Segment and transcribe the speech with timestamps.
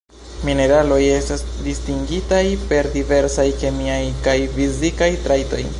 [0.47, 5.65] Mineraloj estas distingitaj per diversaj kemiaj kaj fizikaj trajtoj.